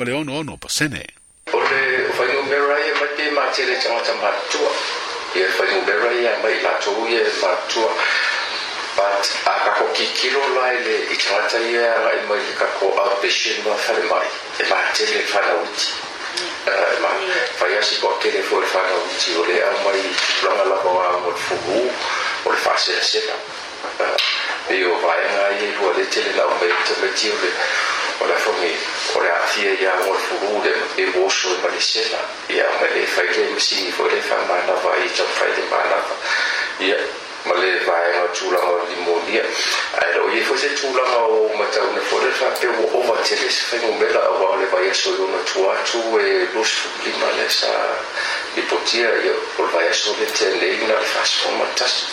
ma 0.00 0.06
le 0.06 0.12
ono 0.12 0.38
ono 0.38 0.56
pasene. 0.56 1.04
O 1.52 1.58
le 1.58 2.08
whainumera 2.16 2.78
ia 2.86 2.94
mai 2.96 3.08
te 3.16 3.30
mātere 3.36 3.76
tangata 3.82 4.14
mātua. 4.16 4.72
Ia 5.36 5.48
whainumera 5.58 6.12
ia 6.16 6.32
mai 6.40 6.56
mātou 6.64 7.04
ia 7.04 7.20
mātua. 7.42 7.90
But 8.96 9.28
a 9.44 9.54
kako 9.66 9.92
ki 9.92 10.06
kilo 10.16 10.40
lai 10.56 10.80
le 10.86 10.96
i 11.04 11.16
tangata 11.20 11.60
ia 11.60 11.92
ngai 12.00 12.22
mai 12.30 12.40
le 12.40 12.54
kako 12.56 12.88
outpatient 12.96 13.60
ma 13.66 13.76
whare 13.76 14.06
mai. 14.08 14.24
E 14.56 14.70
mātere 14.72 15.18
le 15.18 15.26
whana 15.34 15.60
uti. 15.60 15.92
Ma 17.04 17.12
whai 17.60 17.76
asi 17.76 18.00
kua 18.00 18.16
tele 18.24 18.40
fo 18.40 18.62
e 18.64 18.72
whana 18.72 18.96
uti 19.04 19.36
o 19.36 19.44
le 19.44 19.60
a 19.60 19.70
mai 19.84 20.00
ranga 20.46 20.64
lako 20.72 20.96
a 20.96 21.12
mo 21.20 21.28
le 21.36 21.40
fugu 21.44 21.84
o 22.46 22.48
le 22.48 22.58
whasera 22.64 23.04
sena. 23.04 23.36
O 24.80 24.96
vai 25.04 25.22
ngai 25.28 25.64
e 25.68 25.72
hua 25.76 25.92
le 25.92 26.08
tele 26.08 26.32
lau 26.40 26.56
mai 26.56 26.72
tamati 26.88 27.28
o 27.28 27.36
le 27.44 27.52
o 28.20 28.24
le 29.20 29.28
fongi 29.28 29.28
o 29.28 29.28
le 29.28 29.30
afia 29.30 29.72
ia 29.80 29.94
mo 30.04 30.12
le 30.12 30.18
fugu 30.18 30.62
le 30.64 30.72
e 30.96 31.04
woso 31.18 31.48
e 31.48 31.58
mali 31.62 31.80
sena. 31.80 32.18
Ia 32.48 32.66
mai 32.80 32.90
le 32.94 33.06
whai 33.16 33.28
le 33.36 33.52
misi 33.52 33.92
fo 33.92 34.04
le 34.04 34.20
whamana 34.28 34.74
var 34.82 34.98
i 34.98 35.08
tau 35.08 35.26
whai 35.38 35.50
le 35.56 35.64
mana. 35.70 35.98
Ia 36.80 36.96
ma 37.44 37.54
le 37.54 37.78
vaega 37.84 38.22
o 38.22 38.28
og 38.28 38.82
o 38.82 38.86
limonia 38.88 39.44
under 41.80 42.00
for 42.00 42.18
det, 42.20 42.34
for 42.34 42.50
det 42.60 42.68
var 42.68 42.94
over 42.94 43.22
til 43.24 43.36
det, 43.36 43.44
le 43.44 43.50
faapea 43.50 43.50
ua 43.50 43.50
ova 43.50 43.50
tele 43.50 43.50
se 43.50 43.62
faigomela 43.64 44.20
aua 44.20 44.48
o 44.54 44.56
le 44.56 44.66
vaiaso 44.72 45.10
to 45.16 45.24
ona 45.24 45.40
to, 45.46 45.70
atu 45.70 45.98
for 46.10 46.20
lusi 46.54 46.88
man 47.20 47.34
læser 47.38 47.66
i 48.56 48.62
potia 48.62 49.08
ia 49.24 49.32
o 49.58 49.62
le 49.62 49.68
vaeaso 49.72 50.16
letea 50.20 50.50
lei 50.60 50.76
na 50.76 50.94
le 51.00 51.06
fasomatasi 51.06 52.06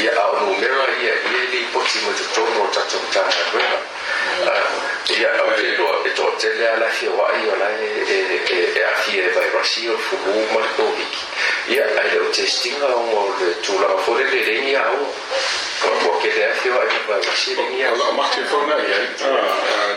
ia 0.00 0.12
aonumera 0.22 0.86
ia 1.02 1.14
ia 1.14 1.42
le 1.52 1.58
ipoti 1.60 1.98
ma 2.04 2.12
totonu 2.18 2.64
o 2.64 2.66
tatou 2.74 3.00
tagaluega 3.12 3.78
ia 5.18 5.30
aua 5.40 5.56
e 6.04 6.10
toatele 6.10 6.68
alafiauaʻi 6.68 7.48
o 7.52 7.56
lae 7.56 7.88
e 8.76 8.84
afia 8.92 9.24
e 9.24 9.30
vaerasi 9.36 9.88
o 9.88 9.92
le 9.92 9.98
fulū 10.08 10.52
ma 10.52 10.60
le 10.60 10.70
tohiki 10.76 11.22
ia 11.74 11.84
ai 11.84 12.08
leʻu 12.12 12.30
testiga 12.32 12.86
oga 12.86 13.16
o 13.16 13.34
le 13.40 13.54
tulaga 13.64 13.98
fole 13.98 14.24
leleini 14.24 14.76
aua 14.76 15.08
ua 16.04 16.20
kele 16.22 16.44
afiauaʻi 16.50 16.92
ma 16.92 17.00
vaerasi 17.08 17.54
leniaa 17.54 17.92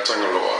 tagaloa 0.08 0.58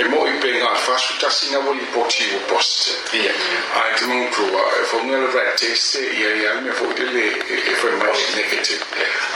E 0.00 0.04
mo 0.08 0.26
i 0.26 0.32
penga 0.40 0.74
fasu 0.74 1.12
tasi 1.20 1.50
na 1.52 1.58
wali 1.58 1.84
poti 1.92 2.24
o 2.36 2.38
poste. 2.48 2.96
ia 3.12 3.32
Ai 3.76 3.92
te 3.98 4.06
mong 4.08 4.30
prua, 4.32 4.62
e 4.80 4.84
fo 4.88 4.96
ngela 5.04 5.28
rat 5.28 5.60
teste 5.60 6.00
ia 6.00 6.30
ia 6.40 6.54
me 6.64 6.72
fo 6.72 6.88
i 6.88 7.04
le 7.04 7.26
e 7.36 7.74
fo 7.76 7.88
mai 8.00 8.24
negative. 8.32 8.80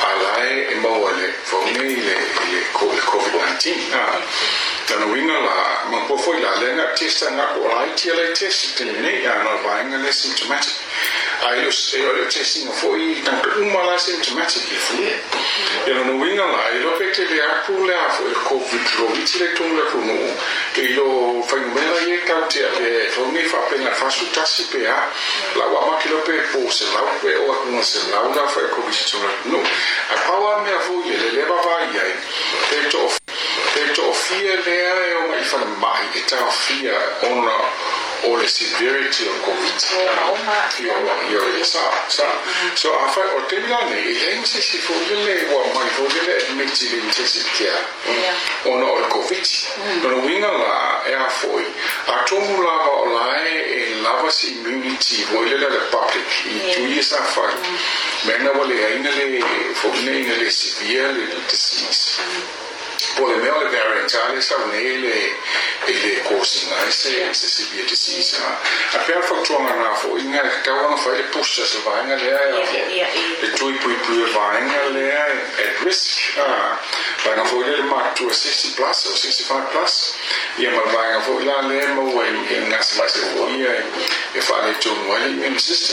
Ala 0.09 0.31
e 0.73 0.75
mo 0.81 0.89
wale 1.05 1.29
fo 1.45 1.61
nge 1.69 1.85
i 1.85 2.01
le 2.07 2.17
i 2.17 2.47
le 2.53 2.61
COVID-19. 2.73 3.93
Ah. 3.93 4.17
Tana 4.89 5.05
winga 5.13 5.39
la, 5.45 5.57
ma 5.91 5.99
po 6.09 6.17
foi 6.17 6.41
la 6.41 6.57
le 6.57 6.73
nga 6.81 6.87
testa 6.97 7.29
nga 7.37 7.45
ko 7.53 7.69
ai 7.77 7.93
ti 7.93 8.09
le 8.09 8.33
test 8.33 8.77
te 8.77 8.85
ne 8.85 9.21
ya 9.21 9.37
no 9.45 9.61
nga 9.61 9.97
le 10.01 10.13
symptomatic. 10.13 10.81
Ai 11.45 11.67
os 11.67 11.93
e 11.93 12.01
o 12.01 12.13
le 12.13 12.27
testing 12.27 12.71
fo 12.73 12.97
i 12.97 13.21
na 13.21 13.43
uma 13.61 13.83
la 13.85 13.99
symptomatic 13.99 14.65
i 14.73 14.77
fu. 14.77 14.97
Ya 15.87 15.95
no 16.05 16.17
winga 16.17 16.45
la, 16.45 16.71
i 16.73 16.79
lo 16.81 16.97
pe 16.97 17.11
te 17.13 17.25
le 17.29 17.41
aku 17.43 17.85
le 17.85 17.95
a 17.95 18.09
fo 18.11 18.25
le 18.25 18.35
COVID 18.49 18.87
ro 18.99 19.09
i 19.13 19.23
ti 19.23 19.39
le 19.39 19.53
tung 19.53 19.77
le 19.77 19.85
kuno. 19.91 20.17
E 20.75 20.89
lo 20.97 21.43
fai 21.43 21.61
mera 21.61 22.01
ye 22.09 22.17
ka 22.25 22.41
te 22.49 22.65
le 22.81 23.09
fo 23.11 23.27
ni 23.31 23.43
fa 23.43 23.59
pe 23.69 23.77
na 23.79 23.93
fa 23.93 24.09
su 24.09 24.25
tasi 24.31 24.65
pe 24.73 24.87
a. 24.89 25.01
La 25.57 25.67
wa 25.67 25.85
ma 25.87 25.99
ki 25.99 26.09
lo 26.09 26.23
pe 26.25 26.33
po 26.53 26.65
se 26.71 26.89
la 26.95 27.03
pe 27.21 27.37
o 27.37 27.53
aku 27.53 27.83
se 27.83 28.09
la 28.11 28.21
una 28.21 28.47
fa 28.47 28.61
ko 28.73 28.81
bi 28.87 28.93
se 28.93 29.17
no. 29.53 29.61
A 29.61 30.39
wa 30.39 30.63
me 30.63 30.73
a 30.73 30.81
fo 30.81 31.03
ye 31.05 31.17
le 31.17 31.31
le 31.37 31.45
ba 31.45 31.61
va 31.61 31.77
ye. 31.93 32.09
Te 32.71 32.89
to 32.89 33.05
Te 33.75 33.93
to 33.93 34.13
fia 34.13 34.55
lea 34.65 34.95
e 35.11 35.15
o 35.15 35.27
mai 35.29 35.43
whana 35.51 35.67
mai 35.83 36.07
e 36.15 36.21
tau 36.31 36.51
fia 36.51 36.95
ona 37.23 37.57
o 38.23 38.37
le 38.37 38.49
severity 38.49 39.29
o 39.29 39.35
COVID. 39.45 39.79
Io, 41.31 41.65
sa, 41.65 41.81
sa. 42.09 42.25
So 42.75 42.93
a 42.93 43.07
whai 43.13 43.29
o 43.37 43.41
te 43.49 43.59
mila 43.61 43.81
nei, 43.91 44.13
e 44.13 44.15
heng 44.31 44.45
se 44.45 44.61
si 44.61 44.79
fo 44.79 44.95
le 45.11 45.37
wa 45.53 45.63
mai 45.75 45.89
fo 45.89 46.07
le 46.09 46.37
admitted 46.37 46.93
intensive 46.93 47.49
care. 47.59 47.85
Ona 48.65 48.85
o 48.85 48.99
le 49.01 49.09
COVID. 49.09 49.47
Ona 50.05 50.17
winga 50.27 50.51
la 50.51 51.03
e 51.07 51.15
a 51.15 51.29
foi. 51.29 51.67
A 52.07 52.25
tomu 52.25 52.63
lava 52.63 52.91
o 52.91 53.05
lae 53.13 53.55
e 53.77 54.01
lava 54.03 54.31
si 54.31 54.53
immunity 54.53 55.25
vo 55.31 55.45
ile 55.45 55.59
le 55.59 55.81
public. 55.91 56.31
I 56.47 56.73
tu 56.75 56.85
i 56.87 57.03
sa 57.03 57.21
whai. 57.37 57.55
Mena 58.25 58.51
wale 58.53 58.85
aina 58.85 59.11
le, 59.11 59.43
fo 59.75 59.89
ne 60.03 60.21
ina 60.21 60.37
le 60.37 60.51
severe 60.51 61.13
le 61.13 61.41
disease. 61.49 62.21
po 63.17 63.27
le 63.27 63.37
mea 63.37 63.55
o 63.55 63.63
le 63.63 63.71
variantale 63.71 64.41
sa 64.41 64.57
nei 64.71 65.35
le 67.03 67.11
e 67.11 67.15
le 67.15 67.25
causing 67.25 67.29
ai 67.29 67.35
se 67.35 67.49
se 67.49 67.63
severe 67.63 67.85
disease 67.85 68.37
a 68.37 68.59
a 68.97 68.99
pea 69.05 69.19
whakatuanga 69.19 69.75
nā 69.75 69.95
fo 69.95 70.17
inga 70.19 70.43
e 70.43 70.61
kawanga 70.63 70.97
whai 71.03 71.17
le 71.17 71.25
pusa 71.25 71.65
se 71.67 71.79
vaenga 71.85 72.17
lea 72.17 72.41
e 72.43 73.07
le 73.41 73.53
tui 73.53 73.75
pui 73.75 73.95
pui 73.95 74.23
e 74.23 74.31
vaenga 74.33 74.89
lea 74.89 75.25
at 75.59 75.83
risk 75.85 76.39
a 76.39 76.79
vaenga 77.25 77.45
fo 77.45 77.61
le 77.61 77.83
mātua 77.83 78.33
60 78.33 78.75
plus 78.77 79.05
o 79.07 79.17
65 79.17 79.71
plus 79.73 80.15
ia 80.59 80.71
ma 80.71 80.83
vaenga 80.93 81.21
fo 81.21 81.39
la 81.41 81.61
le 81.69 81.87
mo 81.95 82.23
e 82.23 82.29
e 82.55 82.61
ngasi 82.69 82.99
mai 82.99 83.09
se 83.09 83.21
fo 83.21 83.49
ia 83.49 83.73
e 84.35 84.41
whale 84.49 84.75
tonu 84.79 85.13
ai 85.13 85.21
le 85.23 85.29
immune 85.29 85.59
system 85.59 85.93